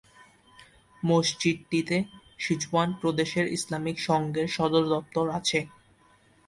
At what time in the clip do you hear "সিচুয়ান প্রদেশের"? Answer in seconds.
2.39-3.45